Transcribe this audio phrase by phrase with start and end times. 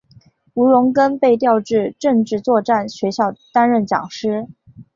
[0.55, 4.47] 吴荣根被调至政治作战学校担任讲师。